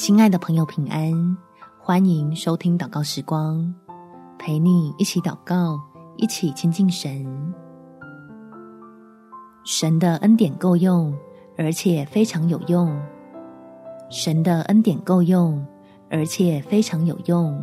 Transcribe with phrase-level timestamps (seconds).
[0.00, 1.36] 亲爱的朋友，平安！
[1.78, 3.74] 欢迎收听祷告时光，
[4.38, 5.78] 陪你一起祷告，
[6.16, 7.54] 一起亲近神。
[9.62, 11.14] 神的恩典够用，
[11.58, 12.98] 而且非常有用。
[14.08, 15.62] 神的恩典够用，
[16.08, 17.62] 而且非常有用。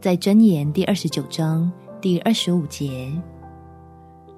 [0.00, 1.68] 在箴言第二十九章
[2.00, 3.10] 第二十五节，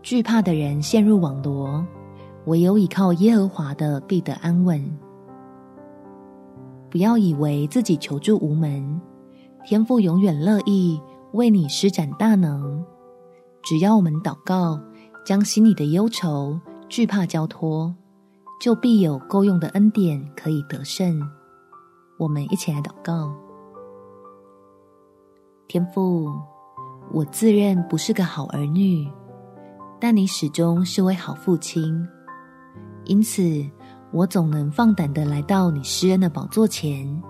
[0.00, 1.86] 惧怕的人陷入网罗，
[2.46, 4.82] 唯有倚靠耶和华的必得安稳。
[6.98, 9.00] 不要以为自己求助无门，
[9.64, 11.00] 天父永远乐意
[11.32, 12.84] 为你施展大能。
[13.62, 14.80] 只要我们祷告，
[15.24, 16.58] 将心里的忧愁、
[16.88, 17.94] 惧怕交托，
[18.60, 21.22] 就必有够用的恩典可以得胜。
[22.18, 23.32] 我们一起来祷告：
[25.68, 26.28] 天父，
[27.12, 29.08] 我自认不是个好儿女，
[30.00, 32.04] 但你始终是位好父亲，
[33.04, 33.64] 因此，
[34.10, 37.22] 我总能放胆的来到你施恩的宝座前，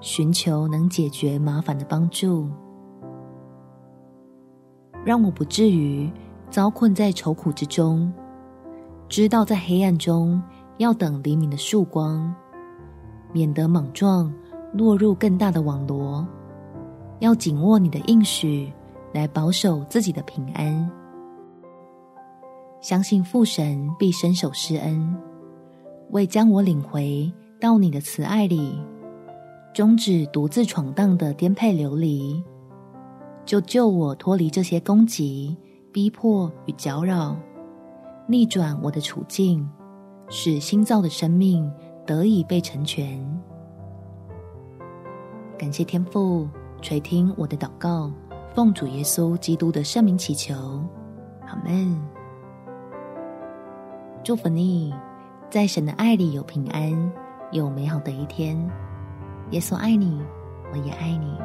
[0.00, 2.48] 寻求能解决麻烦的帮助，
[5.04, 6.08] 让我不至于
[6.48, 8.12] 遭困在愁苦之中。
[9.08, 10.40] 知道在黑暗中
[10.78, 12.32] 要等黎明的曙光，
[13.32, 14.32] 免得莽撞
[14.72, 16.26] 落入更大的网罗。
[17.18, 18.72] 要紧握你的应许，
[19.12, 20.90] 来保守自己的平安。
[22.80, 25.14] 相信父神必伸手施恩。
[26.12, 28.78] 为将我领回到你的慈爱里，
[29.72, 32.42] 终止独自闯荡的颠沛流离，
[33.46, 35.56] 就救我脱离这些攻击、
[35.90, 37.34] 逼迫与搅扰，
[38.26, 39.66] 逆转我的处境，
[40.28, 41.70] 使新造的生命
[42.04, 43.18] 得以被成全。
[45.56, 46.46] 感谢天父
[46.82, 48.12] 垂听我的祷告，
[48.54, 50.54] 奉主耶稣基督的圣名祈求，
[51.46, 51.98] 阿门。
[54.22, 54.92] 祝福你。
[55.52, 57.12] 在神的爱里有平安，
[57.50, 58.56] 有美好的一天。
[59.50, 60.18] 耶稣爱你，
[60.72, 61.36] 我也爱你。